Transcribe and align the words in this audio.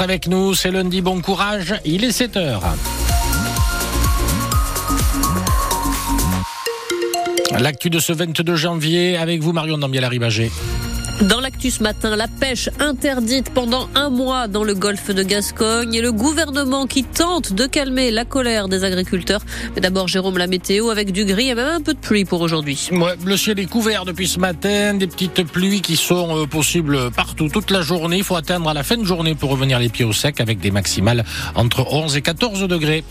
Avec 0.00 0.26
nous, 0.26 0.54
c'est 0.54 0.72
lundi, 0.72 1.02
bon 1.02 1.20
courage, 1.20 1.76
il 1.84 2.02
est 2.02 2.10
7 2.10 2.36
heures. 2.36 2.62
L'actu 7.60 7.90
de 7.90 8.00
ce 8.00 8.12
22 8.12 8.56
janvier 8.56 9.16
avec 9.16 9.40
vous, 9.40 9.52
Marion 9.52 9.78
Dambiel-Arribagé. 9.78 10.50
Dans 11.22 11.40
l'actu 11.40 11.70
ce 11.70 11.82
matin, 11.82 12.16
la 12.16 12.26
pêche 12.26 12.68
interdite 12.80 13.50
pendant 13.50 13.88
un 13.94 14.10
mois 14.10 14.48
dans 14.48 14.64
le 14.64 14.74
golfe 14.74 15.10
de 15.10 15.22
Gascogne 15.22 15.94
et 15.94 16.00
le 16.00 16.10
gouvernement 16.10 16.86
qui 16.86 17.04
tente 17.04 17.52
de 17.52 17.66
calmer 17.66 18.10
la 18.10 18.24
colère 18.24 18.68
des 18.68 18.82
agriculteurs. 18.82 19.40
Mais 19.74 19.80
d'abord, 19.80 20.08
Jérôme, 20.08 20.38
la 20.38 20.48
météo 20.48 20.90
avec 20.90 21.12
du 21.12 21.24
gris 21.24 21.50
et 21.50 21.54
même 21.54 21.68
un 21.68 21.80
peu 21.80 21.94
de 21.94 21.98
pluie 21.98 22.24
pour 22.24 22.40
aujourd'hui. 22.40 22.90
Le 23.24 23.36
ciel 23.36 23.60
est 23.60 23.66
couvert 23.66 24.04
depuis 24.04 24.26
ce 24.26 24.40
matin, 24.40 24.94
des 24.94 25.06
petites 25.06 25.44
pluies 25.44 25.80
qui 25.80 25.96
sont 25.96 26.36
euh, 26.36 26.46
possibles 26.46 27.10
partout 27.12 27.48
toute 27.48 27.70
la 27.70 27.80
journée. 27.80 28.18
Il 28.18 28.24
faut 28.24 28.36
atteindre 28.36 28.68
à 28.68 28.74
la 28.74 28.82
fin 28.82 28.96
de 28.96 29.04
journée 29.04 29.36
pour 29.36 29.50
revenir 29.50 29.78
les 29.78 29.88
pieds 29.88 30.04
au 30.04 30.12
sec 30.12 30.40
avec 30.40 30.58
des 30.58 30.72
maximales 30.72 31.24
entre 31.54 31.86
11 31.92 32.16
et 32.16 32.22
14 32.22 32.66
degrés. 32.66 33.04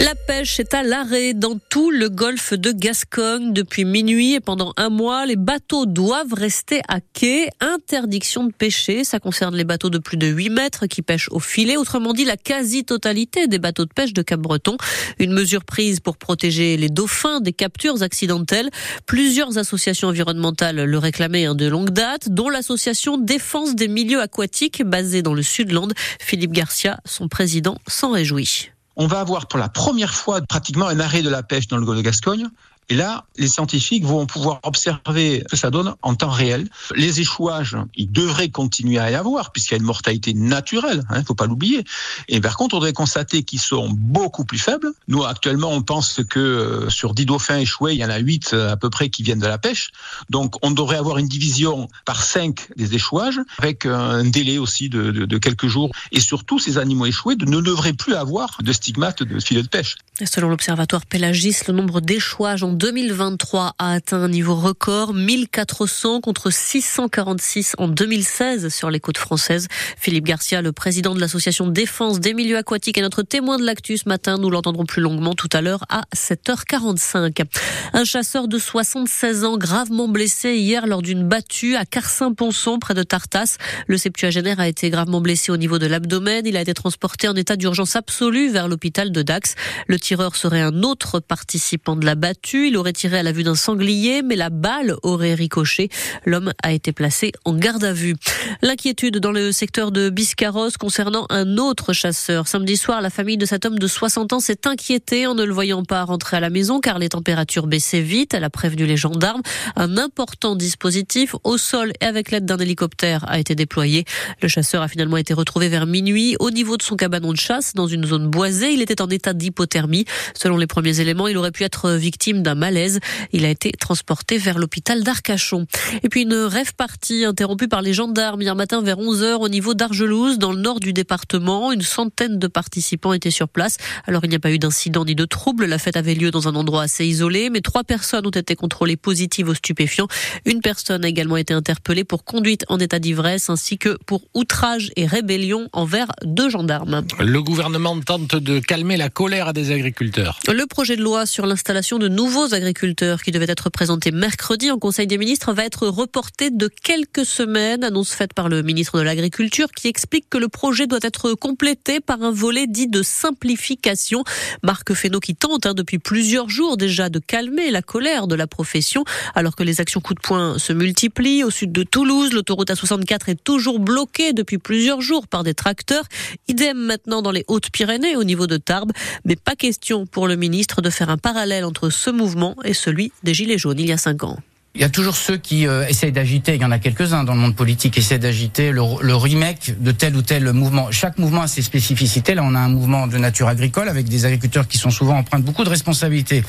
La 0.00 0.14
pêche 0.14 0.58
est 0.58 0.72
à 0.72 0.82
l'arrêt 0.82 1.34
dans 1.34 1.58
tout 1.68 1.90
le 1.90 2.08
golfe 2.08 2.54
de 2.54 2.72
Gascogne 2.72 3.52
depuis 3.52 3.84
minuit 3.84 4.32
et 4.32 4.40
pendant 4.40 4.72
un 4.78 4.88
mois. 4.88 5.26
Les 5.26 5.36
bateaux 5.36 5.84
doivent 5.84 6.32
rester 6.32 6.80
à 6.88 7.00
quai. 7.00 7.50
Interdiction 7.60 8.44
de 8.44 8.52
pêcher. 8.52 9.04
Ça 9.04 9.20
concerne 9.20 9.54
les 9.54 9.64
bateaux 9.64 9.90
de 9.90 9.98
plus 9.98 10.16
de 10.16 10.26
8 10.26 10.48
mètres 10.48 10.86
qui 10.86 11.02
pêchent 11.02 11.28
au 11.30 11.38
filet. 11.38 11.76
Autrement 11.76 12.14
dit, 12.14 12.24
la 12.24 12.38
quasi-totalité 12.38 13.46
des 13.46 13.58
bateaux 13.58 13.84
de 13.84 13.92
pêche 13.92 14.14
de 14.14 14.22
Cap-Breton. 14.22 14.78
Une 15.18 15.34
mesure 15.34 15.64
prise 15.64 16.00
pour 16.00 16.16
protéger 16.16 16.78
les 16.78 16.88
dauphins 16.88 17.42
des 17.42 17.52
captures 17.52 18.02
accidentelles. 18.02 18.70
Plusieurs 19.04 19.58
associations 19.58 20.08
environnementales 20.08 20.82
le 20.82 20.98
réclamaient 20.98 21.44
hein, 21.44 21.54
de 21.54 21.66
longue 21.66 21.90
date, 21.90 22.30
dont 22.30 22.48
l'association 22.48 23.18
Défense 23.18 23.74
des 23.74 23.88
milieux 23.88 24.22
aquatiques 24.22 24.82
basée 24.82 25.20
dans 25.20 25.34
le 25.34 25.42
Sud-Land. 25.42 25.88
Philippe 26.18 26.52
Garcia, 26.52 27.00
son 27.04 27.28
président, 27.28 27.76
s'en 27.86 28.12
réjouit 28.12 28.70
on 28.96 29.06
va 29.06 29.20
avoir 29.20 29.46
pour 29.46 29.58
la 29.58 29.68
première 29.68 30.14
fois 30.14 30.40
pratiquement 30.42 30.86
un 30.86 31.00
arrêt 31.00 31.22
de 31.22 31.30
la 31.30 31.42
pêche 31.42 31.68
dans 31.68 31.76
le 31.76 31.84
golfe 31.84 31.98
de 31.98 32.02
Gascogne. 32.02 32.48
Et 32.90 32.96
là, 32.96 33.24
les 33.36 33.46
scientifiques 33.46 34.04
vont 34.04 34.26
pouvoir 34.26 34.58
observer 34.64 35.44
ce 35.46 35.52
que 35.52 35.56
ça 35.56 35.70
donne 35.70 35.94
en 36.02 36.16
temps 36.16 36.28
réel. 36.28 36.68
Les 36.96 37.20
échouages, 37.20 37.76
ils 37.94 38.10
devraient 38.10 38.48
continuer 38.48 38.98
à 38.98 39.12
y 39.12 39.14
avoir, 39.14 39.52
puisqu'il 39.52 39.74
y 39.74 39.76
a 39.76 39.78
une 39.78 39.84
mortalité 39.84 40.34
naturelle, 40.34 41.04
il 41.08 41.14
hein, 41.14 41.20
ne 41.20 41.24
faut 41.24 41.36
pas 41.36 41.46
l'oublier. 41.46 41.84
Et 42.26 42.40
par 42.40 42.56
contre, 42.56 42.74
on 42.74 42.78
devrait 42.78 42.92
constater 42.92 43.44
qu'ils 43.44 43.60
sont 43.60 43.88
beaucoup 43.90 44.44
plus 44.44 44.58
faibles. 44.58 44.90
Nous, 45.06 45.24
actuellement, 45.24 45.70
on 45.70 45.82
pense 45.82 46.20
que 46.28 46.40
euh, 46.40 46.90
sur 46.90 47.14
10 47.14 47.26
dauphins 47.26 47.58
échoués, 47.58 47.94
il 47.94 48.00
y 48.00 48.04
en 48.04 48.10
a 48.10 48.18
8 48.18 48.50
euh, 48.54 48.72
à 48.72 48.76
peu 48.76 48.90
près 48.90 49.08
qui 49.08 49.22
viennent 49.22 49.38
de 49.38 49.46
la 49.46 49.58
pêche. 49.58 49.92
Donc, 50.28 50.56
on 50.62 50.72
devrait 50.72 50.96
avoir 50.96 51.18
une 51.18 51.28
division 51.28 51.88
par 52.04 52.24
5 52.24 52.70
des 52.76 52.96
échouages, 52.96 53.38
avec 53.58 53.86
un 53.86 54.24
délai 54.24 54.58
aussi 54.58 54.88
de, 54.88 55.12
de, 55.12 55.38
quelques 55.38 55.68
jours. 55.68 55.90
Et 56.10 56.18
surtout, 56.18 56.58
ces 56.58 56.76
animaux 56.76 57.06
échoués 57.06 57.36
ne 57.36 57.60
devraient 57.60 57.92
plus 57.92 58.14
avoir 58.14 58.58
de 58.60 58.72
stigmates 58.72 59.22
de 59.22 59.38
filet 59.38 59.62
de 59.62 59.68
pêche. 59.68 59.96
Selon 60.24 60.48
l'Observatoire 60.48 61.06
Pélagis, 61.06 61.56
le 61.68 61.72
nombre 61.72 62.00
d'échouages 62.00 62.64
en 62.64 62.72
2023 62.80 63.74
a 63.78 63.92
atteint 63.92 64.22
un 64.22 64.28
niveau 64.28 64.54
record, 64.54 65.12
1400 65.12 66.22
contre 66.22 66.50
646 66.50 67.74
en 67.76 67.88
2016 67.88 68.70
sur 68.70 68.88
les 68.88 69.00
côtes 69.00 69.18
françaises. 69.18 69.68
Philippe 69.98 70.24
Garcia, 70.24 70.62
le 70.62 70.72
président 70.72 71.14
de 71.14 71.20
l'association 71.20 71.66
Défense 71.66 72.20
des 72.20 72.32
milieux 72.32 72.56
aquatiques, 72.56 72.96
est 72.96 73.02
notre 73.02 73.20
témoin 73.20 73.58
de 73.58 73.66
l'actu 73.66 73.98
ce 73.98 74.08
matin. 74.08 74.38
Nous 74.38 74.48
l'entendrons 74.48 74.86
plus 74.86 75.02
longuement 75.02 75.34
tout 75.34 75.50
à 75.52 75.60
l'heure 75.60 75.84
à 75.90 76.04
7h45. 76.16 77.44
Un 77.92 78.04
chasseur 78.04 78.48
de 78.48 78.58
76 78.58 79.44
ans 79.44 79.58
gravement 79.58 80.08
blessé 80.08 80.54
hier 80.54 80.86
lors 80.86 81.02
d'une 81.02 81.28
battue 81.28 81.76
à 81.76 81.84
Carsin-Ponson 81.84 82.78
près 82.78 82.94
de 82.94 83.02
Tartas. 83.02 83.58
Le 83.88 83.98
septuagénaire 83.98 84.58
a 84.58 84.68
été 84.68 84.88
gravement 84.88 85.20
blessé 85.20 85.52
au 85.52 85.58
niveau 85.58 85.78
de 85.78 85.86
l'abdomen. 85.86 86.46
Il 86.46 86.56
a 86.56 86.62
été 86.62 86.72
transporté 86.72 87.28
en 87.28 87.34
état 87.34 87.56
d'urgence 87.56 87.94
absolue 87.94 88.48
vers 88.48 88.68
l'hôpital 88.68 89.12
de 89.12 89.20
Dax. 89.20 89.54
Le 89.86 90.00
tireur 90.00 90.34
serait 90.34 90.62
un 90.62 90.82
autre 90.82 91.20
participant 91.20 91.94
de 91.94 92.06
la 92.06 92.14
battue. 92.14 92.59
Il 92.68 92.76
aurait 92.76 92.92
tiré 92.92 93.18
à 93.18 93.22
la 93.22 93.32
vue 93.32 93.42
d'un 93.42 93.54
sanglier, 93.54 94.22
mais 94.22 94.36
la 94.36 94.50
balle 94.50 94.96
aurait 95.02 95.34
ricoché. 95.34 95.88
L'homme 96.24 96.52
a 96.62 96.72
été 96.72 96.92
placé 96.92 97.32
en 97.44 97.54
garde 97.54 97.84
à 97.84 97.92
vue. 97.92 98.16
L'inquiétude 98.62 99.18
dans 99.18 99.32
le 99.32 99.52
secteur 99.52 99.92
de 99.92 100.10
Biscarros 100.10 100.70
concernant 100.78 101.26
un 101.30 101.56
autre 101.56 101.92
chasseur. 101.92 102.48
Samedi 102.48 102.76
soir, 102.76 103.00
la 103.00 103.10
famille 103.10 103.36
de 103.36 103.46
cet 103.46 103.64
homme 103.64 103.78
de 103.78 103.86
60 103.86 104.32
ans 104.32 104.40
s'est 104.40 104.66
inquiétée 104.66 105.26
en 105.26 105.34
ne 105.34 105.44
le 105.44 105.52
voyant 105.52 105.84
pas 105.84 106.04
rentrer 106.04 106.36
à 106.36 106.40
la 106.40 106.50
maison 106.50 106.80
car 106.80 106.98
les 106.98 107.08
températures 107.08 107.66
baissaient 107.66 108.00
vite. 108.00 108.34
Elle 108.34 108.44
a 108.44 108.50
prévenu 108.50 108.86
les 108.86 108.96
gendarmes. 108.96 109.42
Un 109.76 109.96
important 109.96 110.56
dispositif 110.56 111.34
au 111.44 111.58
sol 111.58 111.92
et 112.00 112.04
avec 112.04 112.30
l'aide 112.30 112.44
d'un 112.44 112.58
hélicoptère 112.58 113.24
a 113.28 113.38
été 113.38 113.54
déployé. 113.54 114.04
Le 114.42 114.48
chasseur 114.48 114.82
a 114.82 114.88
finalement 114.88 115.16
été 115.16 115.34
retrouvé 115.34 115.68
vers 115.68 115.86
minuit 115.86 116.36
au 116.38 116.50
niveau 116.50 116.76
de 116.76 116.82
son 116.82 116.96
cabanon 116.96 117.32
de 117.32 117.38
chasse 117.38 117.74
dans 117.74 117.86
une 117.86 118.06
zone 118.06 118.28
boisée. 118.28 118.72
Il 118.72 118.82
était 118.82 119.00
en 119.00 119.08
état 119.08 119.32
d'hypothermie. 119.32 120.04
Selon 120.34 120.56
les 120.56 120.66
premiers 120.66 121.00
éléments, 121.00 121.28
il 121.28 121.36
aurait 121.36 121.52
pu 121.52 121.64
être 121.64 121.92
victime 121.92 122.42
d'un 122.42 122.49
malaise. 122.54 123.00
Il 123.32 123.44
a 123.44 123.48
été 123.48 123.72
transporté 123.72 124.38
vers 124.38 124.58
l'hôpital 124.58 125.02
d'Arcachon. 125.02 125.66
Et 126.02 126.08
puis 126.08 126.22
une 126.22 126.34
rêve 126.34 126.74
partie 126.74 127.24
interrompue 127.24 127.68
par 127.68 127.82
les 127.82 127.92
gendarmes 127.92 128.42
hier 128.42 128.54
matin 128.54 128.82
vers 128.82 128.98
11h 128.98 129.36
au 129.40 129.48
niveau 129.48 129.74
d'Argelouse, 129.74 130.38
dans 130.38 130.52
le 130.52 130.60
nord 130.60 130.80
du 130.80 130.92
département. 130.92 131.72
Une 131.72 131.82
centaine 131.82 132.38
de 132.38 132.46
participants 132.46 133.12
étaient 133.12 133.30
sur 133.30 133.48
place. 133.48 133.76
Alors 134.06 134.24
il 134.24 134.30
n'y 134.30 134.36
a 134.36 134.40
pas 134.40 134.50
eu 134.50 134.58
d'incident 134.58 135.04
ni 135.04 135.14
de 135.14 135.24
trouble. 135.24 135.66
La 135.66 135.78
fête 135.78 135.96
avait 135.96 136.14
lieu 136.14 136.30
dans 136.30 136.48
un 136.48 136.54
endroit 136.54 136.82
assez 136.82 137.06
isolé, 137.06 137.50
mais 137.50 137.60
trois 137.60 137.84
personnes 137.84 138.26
ont 138.26 138.30
été 138.30 138.56
contrôlées 138.56 138.96
positives 138.96 139.48
aux 139.48 139.54
stupéfiants. 139.54 140.08
Une 140.44 140.60
personne 140.60 141.04
a 141.04 141.08
également 141.08 141.36
été 141.36 141.54
interpellée 141.54 142.04
pour 142.04 142.24
conduite 142.24 142.64
en 142.68 142.78
état 142.78 142.98
d'ivresse 142.98 143.50
ainsi 143.50 143.78
que 143.78 143.96
pour 144.06 144.22
outrage 144.34 144.90
et 144.96 145.06
rébellion 145.06 145.68
envers 145.72 146.08
deux 146.24 146.50
gendarmes. 146.50 147.04
Le 147.18 147.42
gouvernement 147.42 147.98
tente 148.00 148.36
de 148.36 148.58
calmer 148.58 148.96
la 148.96 149.08
colère 149.08 149.52
des 149.52 149.70
agriculteurs 149.72 150.38
le 150.52 150.66
projet 150.66 150.96
de 150.96 151.02
loi 151.02 151.26
sur 151.26 151.46
l'installation 151.46 151.98
de 151.98 152.08
nouveaux 152.08 152.39
agriculteurs 152.44 153.22
qui 153.22 153.30
devait 153.30 153.50
être 153.50 153.70
présenté 153.70 154.10
mercredi 154.10 154.70
en 154.70 154.78
Conseil 154.78 155.06
des 155.06 155.18
ministres 155.18 155.52
va 155.52 155.64
être 155.64 155.86
reporté 155.86 156.50
de 156.50 156.68
quelques 156.68 157.24
semaines, 157.24 157.84
annonce 157.84 158.12
faite 158.12 158.34
par 158.34 158.48
le 158.48 158.62
ministre 158.62 158.98
de 158.98 159.02
l'Agriculture 159.02 159.68
qui 159.70 159.88
explique 159.88 160.28
que 160.30 160.38
le 160.38 160.48
projet 160.48 160.86
doit 160.86 161.00
être 161.02 161.34
complété 161.34 162.00
par 162.00 162.22
un 162.22 162.30
volet 162.30 162.66
dit 162.66 162.88
de 162.88 163.02
simplification. 163.02 164.24
Marc 164.62 164.94
Fesneau 164.94 165.20
qui 165.20 165.34
tente 165.34 165.66
hein, 165.66 165.74
depuis 165.74 165.98
plusieurs 165.98 166.48
jours 166.48 166.76
déjà 166.76 167.08
de 167.08 167.18
calmer 167.18 167.70
la 167.70 167.82
colère 167.82 168.26
de 168.26 168.34
la 168.34 168.46
profession 168.46 169.04
alors 169.34 169.54
que 169.54 169.62
les 169.62 169.80
actions 169.80 170.00
coup 170.00 170.14
de 170.14 170.20
poing 170.20 170.58
se 170.58 170.72
multiplient. 170.72 171.44
Au 171.44 171.50
sud 171.50 171.72
de 171.72 171.82
Toulouse, 171.82 172.32
l'autoroute 172.32 172.70
A64 172.70 173.30
est 173.30 173.44
toujours 173.44 173.78
bloquée 173.78 174.32
depuis 174.32 174.58
plusieurs 174.58 175.00
jours 175.00 175.28
par 175.28 175.44
des 175.44 175.54
tracteurs. 175.54 176.04
Idem 176.48 176.78
maintenant 176.78 177.22
dans 177.22 177.32
les 177.32 177.44
Hautes-Pyrénées 177.48 178.16
au 178.16 178.24
niveau 178.24 178.46
de 178.46 178.56
Tarbes, 178.56 178.92
mais 179.24 179.36
pas 179.36 179.56
question 179.56 180.06
pour 180.06 180.26
le 180.26 180.36
ministre 180.36 180.80
de 180.82 180.90
faire 180.90 181.10
un 181.10 181.18
parallèle 181.18 181.64
entre 181.64 181.90
ce 181.90 182.10
mouvement 182.10 182.29
et 182.64 182.74
celui 182.74 183.12
des 183.22 183.34
Gilets 183.34 183.58
jaunes 183.58 183.78
il 183.78 183.86
y 183.86 183.92
a 183.92 183.98
cinq 183.98 184.24
ans. 184.24 184.38
Il 184.76 184.80
y 184.80 184.84
a 184.84 184.88
toujours 184.88 185.16
ceux 185.16 185.36
qui 185.36 185.66
euh, 185.66 185.84
essayent 185.88 186.12
d'agiter, 186.12 186.54
il 186.54 186.62
y 186.62 186.64
en 186.64 186.70
a 186.70 186.78
quelques-uns 186.78 187.24
dans 187.24 187.34
le 187.34 187.40
monde 187.40 187.56
politique, 187.56 187.98
essaient 187.98 188.20
d'agiter 188.20 188.70
le, 188.70 188.82
le, 189.00 189.16
remake 189.16 189.82
de 189.82 189.90
tel 189.90 190.14
ou 190.14 190.22
tel 190.22 190.52
mouvement. 190.52 190.92
Chaque 190.92 191.18
mouvement 191.18 191.42
a 191.42 191.48
ses 191.48 191.62
spécificités. 191.62 192.36
Là, 192.36 192.42
on 192.44 192.54
a 192.54 192.60
un 192.60 192.68
mouvement 192.68 193.08
de 193.08 193.18
nature 193.18 193.48
agricole 193.48 193.88
avec 193.88 194.06
des 194.06 194.26
agriculteurs 194.26 194.68
qui 194.68 194.78
sont 194.78 194.90
souvent 194.90 195.16
empreints 195.16 195.40
de 195.40 195.44
beaucoup 195.44 195.64
de 195.64 195.68
responsabilités 195.68 196.44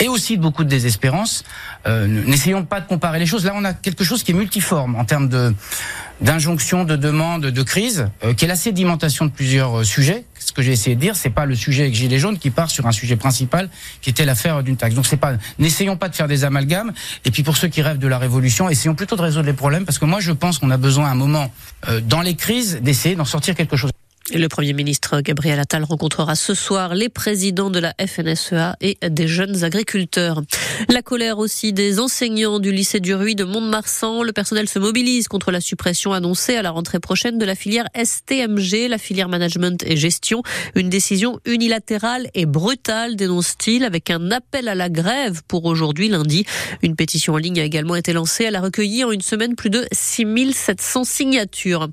et 0.00 0.08
aussi 0.08 0.36
de 0.36 0.42
beaucoup 0.42 0.64
de 0.64 0.68
désespérance. 0.68 1.44
Euh, 1.86 2.08
N'essayons 2.08 2.64
pas 2.64 2.80
de 2.80 2.88
comparer 2.88 3.20
les 3.20 3.26
choses. 3.26 3.44
Là, 3.44 3.52
on 3.54 3.64
a 3.64 3.72
quelque 3.72 4.02
chose 4.02 4.24
qui 4.24 4.32
est 4.32 4.34
multiforme 4.34 4.96
en 4.96 5.04
termes 5.04 5.28
de 5.28 5.54
d'injonction, 6.20 6.84
de 6.84 6.96
demande, 6.96 7.46
de 7.46 7.62
crise, 7.62 8.08
euh, 8.24 8.34
qui 8.34 8.44
est 8.44 8.48
la 8.48 8.56
sédimentation 8.56 9.24
de 9.24 9.30
plusieurs 9.30 9.80
euh, 9.80 9.84
sujets. 9.84 10.24
Ce 10.38 10.52
que 10.52 10.62
j'ai 10.62 10.72
essayé 10.72 10.96
de 10.96 11.00
dire, 11.00 11.16
c'est 11.16 11.30
pas 11.30 11.46
le 11.46 11.54
sujet 11.54 11.82
avec 11.82 11.94
Gilets 11.94 12.18
jaunes 12.18 12.38
qui 12.38 12.50
part 12.50 12.70
sur 12.70 12.86
un 12.86 12.92
sujet 12.92 13.16
principal, 13.16 13.68
qui 14.00 14.10
était 14.10 14.24
l'affaire 14.24 14.62
d'une 14.62 14.76
taxe. 14.76 14.94
Donc 14.94 15.06
c'est 15.06 15.16
pas, 15.16 15.34
n'essayons 15.58 15.96
pas 15.96 16.08
de 16.08 16.14
faire 16.14 16.28
des 16.28 16.44
amalgames. 16.44 16.92
Et 17.24 17.30
puis 17.30 17.42
pour 17.42 17.56
ceux 17.56 17.68
qui 17.68 17.82
rêvent 17.82 17.98
de 17.98 18.08
la 18.08 18.18
révolution, 18.18 18.68
essayons 18.68 18.94
plutôt 18.94 19.16
de 19.16 19.22
résoudre 19.22 19.46
les 19.46 19.52
problèmes, 19.52 19.84
parce 19.84 19.98
que 19.98 20.04
moi 20.04 20.20
je 20.20 20.32
pense 20.32 20.58
qu'on 20.58 20.70
a 20.70 20.76
besoin 20.76 21.06
à 21.06 21.10
un 21.10 21.14
moment 21.14 21.50
euh, 21.88 22.00
dans 22.00 22.20
les 22.20 22.34
crises 22.34 22.80
d'essayer 22.82 23.14
d'en 23.14 23.24
sortir 23.24 23.54
quelque 23.54 23.76
chose. 23.76 23.90
Le 24.32 24.46
Premier 24.48 24.74
ministre 24.74 25.22
Gabriel 25.22 25.58
Attal 25.58 25.82
rencontrera 25.82 26.36
ce 26.36 26.54
soir 26.54 26.94
les 26.94 27.08
présidents 27.08 27.70
de 27.70 27.80
la 27.80 27.94
FNSEA 27.98 28.76
et 28.80 28.96
des 29.08 29.26
jeunes 29.26 29.64
agriculteurs. 29.64 30.42
La 30.88 31.02
colère 31.02 31.38
aussi 31.38 31.72
des 31.72 31.98
enseignants 31.98 32.60
du 32.60 32.70
lycée 32.70 33.00
du 33.00 33.12
Ruy 33.12 33.34
de 33.34 33.42
Mont-de-Marsan. 33.42 34.22
Le 34.22 34.32
personnel 34.32 34.68
se 34.68 34.78
mobilise 34.78 35.26
contre 35.26 35.50
la 35.50 35.60
suppression 35.60 36.12
annoncée 36.12 36.54
à 36.54 36.62
la 36.62 36.70
rentrée 36.70 37.00
prochaine 37.00 37.38
de 37.38 37.44
la 37.44 37.56
filière 37.56 37.86
STMG, 38.00 38.88
la 38.88 38.98
filière 38.98 39.28
management 39.28 39.82
et 39.84 39.96
gestion. 39.96 40.44
Une 40.76 40.90
décision 40.90 41.40
unilatérale 41.44 42.28
et 42.34 42.46
brutale, 42.46 43.16
dénonce-t-il, 43.16 43.82
avec 43.84 44.10
un 44.10 44.30
appel 44.30 44.68
à 44.68 44.76
la 44.76 44.88
grève 44.88 45.42
pour 45.48 45.64
aujourd'hui 45.64 46.08
lundi. 46.08 46.44
Une 46.82 46.94
pétition 46.94 47.34
en 47.34 47.38
ligne 47.38 47.58
a 47.58 47.64
également 47.64 47.96
été 47.96 48.12
lancée. 48.12 48.44
Elle 48.44 48.56
a 48.56 48.60
recueilli 48.60 49.02
en 49.02 49.10
une 49.10 49.22
semaine 49.22 49.56
plus 49.56 49.70
de 49.70 49.84
6700 49.90 51.02
signatures. 51.02 51.88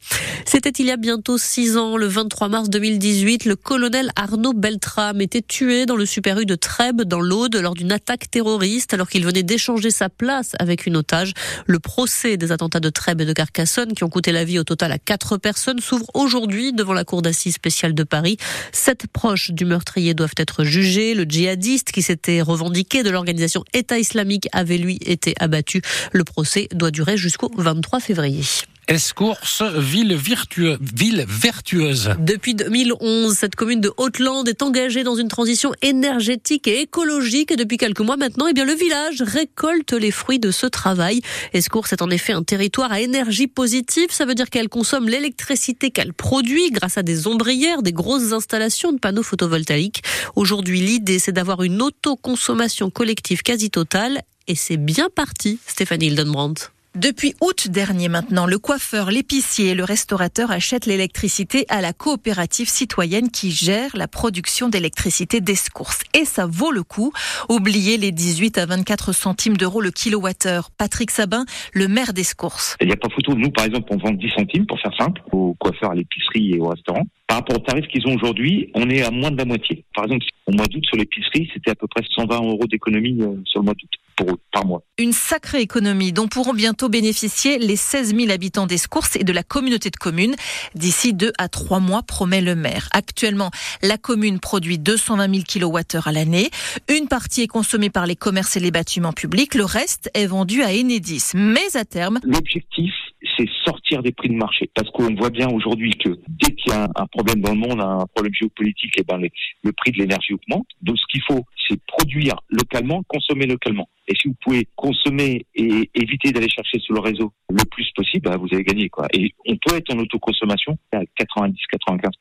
C'était 0.46 0.70
il 0.70 0.86
y 0.86 0.92
a 0.92 0.98
bientôt 0.98 1.40
six 1.40 1.78
ans, 1.78 1.98
le 1.98 2.06
20 2.06 2.27
23 2.28 2.50
mars 2.50 2.70
2018, 2.70 3.46
le 3.46 3.56
colonel 3.56 4.12
Arnaud 4.18 4.52
Beltrame 4.52 5.22
était 5.22 5.42
tué 5.42 5.86
dans 5.86 5.96
le 5.96 6.06
Super 6.06 6.38
U 6.38 6.46
de 6.46 6.56
Trèbes, 6.56 7.04
dans 7.04 7.22
l'Aude, 7.22 7.56
lors 7.56 7.74
d'une 7.74 7.94
attaque 7.94 8.30
terroriste, 8.30 8.94
alors 8.94 9.08
qu'il 9.08 9.24
venait 9.24 9.44
d'échanger 9.44 9.92
sa 9.92 10.10
place 10.10 10.52
avec 10.60 10.86
une 10.86 10.98
otage. 10.98 11.32
Le 11.68 11.80
procès 11.80 12.36
des 12.36 12.52
attentats 12.52 12.82
de 12.82 12.90
Trèbes 12.90 13.22
et 13.22 13.26
de 13.26 13.32
Carcassonne, 13.32 13.94
qui 13.94 14.04
ont 14.04 14.10
coûté 14.10 14.34
la 14.34 14.44
vie 14.44 14.60
au 14.60 14.66
total 14.66 14.92
à 14.92 15.00
quatre 15.00 15.38
personnes, 15.38 15.80
s'ouvre 15.80 16.08
aujourd'hui 16.16 16.74
devant 16.74 16.92
la 16.92 17.06
Cour 17.06 17.22
d'assises 17.22 17.54
spéciale 17.54 17.94
de 17.94 18.04
Paris. 18.04 18.36
Sept 18.74 19.08
proches 19.08 19.52
du 19.52 19.64
meurtrier 19.64 20.14
doivent 20.14 20.36
être 20.36 20.66
jugés. 20.66 21.14
Le 21.14 21.24
djihadiste, 21.24 21.94
qui 21.94 22.02
s'était 22.02 22.42
revendiqué 22.42 23.04
de 23.04 23.10
l'organisation 23.10 23.64
État 23.74 24.00
islamique, 24.00 24.50
avait 24.52 24.78
lui 24.78 25.00
été 25.06 25.34
abattu. 25.40 25.82
Le 26.12 26.26
procès 26.26 26.68
doit 26.74 26.92
durer 26.92 27.16
jusqu'au 27.16 27.50
23 27.56 28.02
février. 28.02 28.44
Escourse, 28.90 29.64
ville, 29.64 30.16
ville 30.16 31.26
vertueuse. 31.28 32.12
Depuis 32.20 32.56
2011, 32.56 33.34
cette 33.34 33.58
commune 33.58 33.82
de 33.82 33.92
Haute-Lande 33.98 34.48
est 34.48 34.62
engagée 34.62 35.04
dans 35.04 35.18
une 35.18 35.28
transition 35.28 35.74
énergétique 35.82 36.70
et 36.70 36.80
écologique. 36.80 37.52
Et 37.52 37.58
depuis 37.58 37.76
quelques 37.76 38.00
mois 38.00 38.16
maintenant, 38.16 38.48
eh 38.48 38.54
bien, 38.54 38.64
le 38.64 38.74
village 38.74 39.22
récolte 39.22 39.92
les 39.92 40.12
fruits 40.12 40.40
de 40.40 40.52
ce 40.52 40.68
travail. 40.68 41.20
Escourse 41.52 41.92
est 41.92 42.02
en 42.02 42.10
effet 42.10 42.32
un 42.32 42.44
territoire 42.44 42.94
à 42.94 43.02
énergie 43.02 43.48
positive. 43.48 44.08
Ça 44.10 44.24
veut 44.24 44.36
dire 44.36 44.50
qu'elle 44.50 44.70
consomme 44.70 45.10
l'électricité 45.10 45.92
qu'elle 45.92 46.14
produit 46.14 46.72
grâce 46.72 46.98
à 46.98 47.04
des 47.04 47.28
ombrières, 47.28 47.82
des 47.82 47.92
grosses 47.92 48.32
installations 48.32 48.94
de 48.94 49.00
panneaux 49.00 49.22
photovoltaïques. 49.22 50.02
Aujourd'hui, 50.38 50.80
l'idée, 50.80 51.20
c'est 51.20 51.34
d'avoir 51.34 51.62
une 51.62 51.82
autoconsommation 51.82 52.90
collective 52.90 53.42
quasi 53.42 53.70
totale. 53.70 54.22
Et 54.48 54.56
c'est 54.56 54.78
bien 54.78 55.10
parti, 55.14 55.60
Stéphanie 55.68 56.08
Hildenbrandt. 56.08 56.72
Depuis 56.98 57.36
août 57.42 57.68
dernier 57.70 58.10
maintenant, 58.10 58.48
le 58.48 58.58
coiffeur, 58.58 59.12
l'épicier 59.12 59.68
et 59.68 59.76
le 59.76 59.84
restaurateur 59.84 60.50
achètent 60.50 60.88
l'électricité 60.88 61.68
à 61.70 61.80
la 61.80 61.94
coopérative 61.94 62.70
citoyenne 62.70 63.30
qui 63.30 63.52
gère 63.52 63.96
la 63.96 64.08
production 64.08 64.68
d'électricité 64.68 65.40
d'Escourse. 65.40 66.00
Et 66.16 66.26
ça 66.26 66.48
vaut 66.48 66.72
le 66.72 66.82
coup. 66.82 67.12
Oubliez 67.50 67.98
les 67.98 68.12
18 68.12 68.58
à 68.58 68.66
24 68.66 69.14
centimes 69.14 69.58
d'euros 69.58 69.80
le 69.80 69.92
kilowattheure. 69.92 70.72
Patrick 70.76 71.12
Sabin, 71.12 71.46
le 71.72 71.88
maire 71.88 72.14
d'Escourse. 72.14 72.76
Il 72.82 72.88
n'y 72.88 72.94
a 72.94 72.98
pas 72.98 73.10
photo. 73.10 73.36
Nous, 73.36 73.52
par 73.52 73.66
exemple, 73.66 73.90
on 73.92 73.98
vend 73.98 74.12
10 74.12 74.30
centimes 74.36 74.66
pour 74.66 74.80
faire 74.80 74.96
simple 74.98 75.22
aux 75.32 75.54
coiffeurs, 75.60 75.92
à 75.92 75.96
l'épicerie 75.96 76.56
et 76.56 76.60
au 76.60 76.70
restaurant. 76.70 77.04
Par 77.28 77.38
rapport 77.38 77.58
aux 77.58 77.60
tarifs 77.60 77.88
qu'ils 77.90 78.08
ont 78.08 78.16
aujourd'hui, 78.16 78.72
on 78.74 78.90
est 78.90 79.04
à 79.04 79.12
moins 79.12 79.30
de 79.30 79.38
la 79.38 79.46
moitié. 79.46 79.84
Par 79.98 80.06
exemple, 80.06 80.26
au 80.46 80.52
mois 80.52 80.68
d'août, 80.68 80.84
sur 80.86 80.96
l'épicerie, 80.96 81.50
c'était 81.56 81.72
à 81.72 81.76
peu 81.76 81.88
près 81.88 82.04
120 82.16 82.36
euros 82.44 82.68
d'économie 82.68 83.18
euh, 83.20 83.34
sur 83.46 83.62
le 83.62 83.66
mois 83.66 83.74
d'août 83.74 83.90
pour 84.16 84.38
par 84.52 84.64
mois. 84.64 84.84
Une 85.00 85.12
sacrée 85.12 85.62
économie 85.62 86.12
dont 86.12 86.28
pourront 86.28 86.54
bientôt 86.54 86.88
bénéficier 86.88 87.58
les 87.58 87.76
16 87.76 88.16
000 88.16 88.30
habitants 88.30 88.68
d'Escourse 88.68 89.16
et 89.16 89.24
de 89.24 89.34
la 89.34 89.42
communauté 89.42 89.90
de 89.90 89.96
communes. 89.96 90.36
D'ici 90.76 91.16
deux 91.16 91.32
à 91.40 91.50
trois 91.50 91.80
mois, 91.80 92.04
promet 92.04 92.42
le 92.42 92.54
maire. 92.54 92.90
Actuellement, 92.92 93.50
la 93.82 93.98
commune 93.98 94.40
produit 94.40 94.78
220 94.78 95.34
000 95.50 95.72
kWh 95.72 95.98
à 96.06 96.12
l'année. 96.12 96.52
Une 96.90 97.08
partie 97.08 97.42
est 97.42 97.48
consommée 97.48 97.90
par 97.90 98.06
les 98.06 98.16
commerces 98.16 98.56
et 98.56 98.60
les 98.60 98.72
bâtiments 98.72 99.14
publics. 99.14 99.56
Le 99.56 99.66
reste 99.66 100.12
est 100.14 100.28
vendu 100.28 100.62
à 100.62 100.68
Enedis. 100.68 101.32
Mais 101.34 101.76
à 101.76 101.86
terme... 101.86 102.20
L'objectif, 102.24 102.94
c'est 103.38 103.48
sortir 103.66 104.04
des 104.04 104.12
prix 104.12 104.30
de 104.30 104.36
marché. 104.36 104.70
Parce 104.74 104.90
qu'on 104.92 105.14
voit 105.16 105.30
bien 105.30 105.50
aujourd'hui 105.50 105.92
que 105.92 106.10
dès 106.28 106.54
qu'il 106.54 106.72
y 106.72 106.76
a 106.76 106.88
un 106.96 107.08
problème 107.08 107.42
dans 107.42 107.54
le 107.54 107.60
monde, 107.60 107.82
un 107.82 108.06
problème 108.14 108.34
géopolitique, 108.34 108.98
et 108.98 109.02
eh 109.02 109.04
ben 109.04 109.18
le 109.18 109.72
prix 109.74 109.92
de 109.92 109.98
l'énergie 109.98 110.34
augmente. 110.34 110.68
Donc 110.82 110.98
ce 110.98 111.06
qu'il 111.12 111.22
faut, 111.24 111.44
c'est 111.68 111.80
produire 111.86 112.36
localement, 112.50 113.04
consommer 113.08 113.46
localement. 113.46 113.90
Et 114.08 114.14
si 114.22 114.30
vous 114.30 114.36
pouvez 114.42 114.68
consommer 114.76 115.46
et 115.56 115.90
éviter 115.94 116.32
d'aller 116.32 116.50
chercher 116.50 116.80
sur 116.80 116.94
le 116.94 117.02
réseau 117.02 117.34
le 117.50 117.64
plus 117.70 117.90
possible, 117.96 118.30
bah, 118.30 118.38
vous 118.38 118.48
avez 118.54 118.64
gagné. 118.64 118.90
Quoi. 118.90 119.08
Et 119.14 119.34
on 119.46 119.58
peut 119.58 119.76
être 119.76 119.94
en 119.94 120.00
autoconsommation 120.00 120.78
à 120.94 121.00
90-95%. 121.20 122.12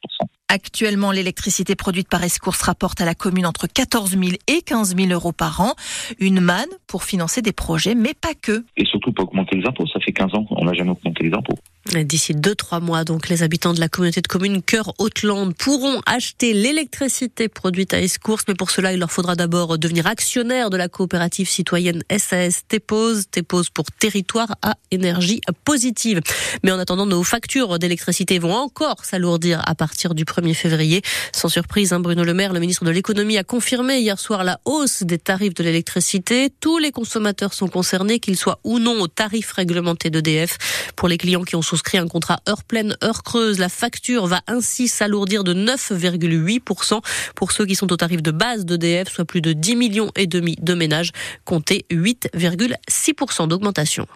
Actuellement, 0.49 1.11
l'électricité 1.11 1.75
produite 1.75 2.09
par 2.09 2.23
Escourse 2.23 2.63
rapporte 2.63 3.01
à 3.01 3.05
la 3.05 3.17
commune 3.17 3.47
entre 3.47 3.67
14 3.67 4.11
000 4.11 4.37
et 4.47 4.63
15 4.63 4.97
000 4.97 5.11
euros 5.11 5.33
par 5.33 5.61
an. 5.61 5.75
Une 6.21 6.41
manne 6.41 6.69
pour 6.87 7.03
financer 7.03 7.43
des 7.43 7.51
projets, 7.51 7.97
mais 7.97 8.15
pas 8.15 8.35
que. 8.41 8.65
Et 8.77 8.85
surtout 8.85 9.13
pas 9.13 9.25
augmenter 9.25 9.57
les 9.57 9.67
impôts. 9.67 9.89
Ça 9.89 9.99
fait 9.99 10.13
15 10.13 10.35
ans, 10.37 10.47
on 10.51 10.65
n'a 10.67 10.73
jamais 10.73 10.91
augmenté 10.91 11.25
les 11.25 11.35
impôts. 11.35 11.59
D'ici 12.05 12.35
2-3 12.35 12.83
mois, 12.83 13.05
donc, 13.05 13.29
les 13.29 13.43
habitants 13.43 13.73
de 13.73 13.81
la 13.81 13.89
communauté 13.89 14.21
de 14.21 14.27
communes 14.27 14.63
Cœur 14.63 14.93
Haute-Lande 14.99 15.55
pourront 15.57 16.01
acheter 16.05 16.53
l'électricité 16.53 17.49
produite 17.49 17.95
à 17.95 18.01
Escourse, 18.01 18.45
mais 18.49 18.55
pour 18.55 18.71
cela, 18.71 18.93
il 18.93 18.99
leur 18.99 19.11
faudra 19.11 19.35
d'abord 19.35 19.79
devenir 19.79 20.07
actionnaire 20.07 20.69
de 20.69 20.77
la 20.77 20.89
coopérative 20.89 21.49
citoyenne 21.49 22.03
SAS 22.17 22.63
TEPOS, 22.69 23.25
TEPOS 23.31 23.71
pour 23.73 23.87
territoire 23.93 24.57
à 24.63 24.75
énergie 24.91 25.41
positive. 25.65 26.21
Mais 26.63 26.71
en 26.71 26.79
attendant, 26.79 27.07
nos 27.07 27.23
factures 27.23 27.79
d'électricité 27.79 28.39
vont 28.39 28.53
encore 28.53 29.05
s'alourdir 29.05 29.63
à 29.67 29.75
partir 29.75 30.15
du 30.15 30.25
1er 30.25 30.55
février. 30.55 31.03
Sans 31.33 31.49
surprise, 31.49 31.93
hein, 31.93 32.01
Bruno 32.01 32.25
Le 32.25 32.35
Maire, 32.35 32.53
le 32.53 32.61
ministre 32.61 32.85
de 32.85 32.91
l'économie, 32.91 33.39
a 33.39 33.45
confirmé 33.45 34.01
hier 34.01 34.19
soir 34.19 34.45
la 34.45 34.61
hausse 34.65 35.03
des 35.03 35.19
tarifs 35.19 35.55
de 35.55 35.63
l'électricité. 35.63 36.51
Tous 36.61 36.79
les 36.79 36.93
consommateurs 36.93 37.55
sont 37.55 37.69
concernés, 37.69 38.21
qu'ils 38.21 38.37
soient 38.37 38.59
ou 38.65 38.79
non 38.79 39.01
au 39.01 39.09
tarif 39.09 39.53
réglementé 39.53 40.11
d'EDF. 40.11 40.59
Pour 40.97 41.09
les 41.09 41.19
clients 41.19 41.45
qui 41.45 41.57
ont 41.57 41.63
souscrit 41.87 41.99
un 41.99 42.09
contrat 42.09 42.41
heure 42.49 42.65
pleine, 42.65 42.97
heure 43.05 43.23
creuse. 43.23 43.59
La 43.59 43.69
facture 43.69 44.27
va 44.27 44.41
ainsi 44.49 44.89
s'alourdir 44.89 45.45
de 45.45 45.55
9,8% 45.55 47.01
pour 47.37 47.53
ceux 47.53 47.65
qui 47.65 47.77
sont 47.77 47.93
au 47.93 47.97
tarif 47.97 48.23
de 48.23 48.33
base 48.33 48.65
d'EDF, 48.65 49.09
soit 49.09 49.25
plus 49.25 49.41
de 49.41 49.53
10 49.53 49.77
millions 49.77 50.11
et 50.17 50.27
demi 50.27 50.57
de 50.61 50.75
ménages, 50.75 51.13
comptez 51.45 51.87
8,6% 51.91 53.49
d'augmentation. 53.49 54.07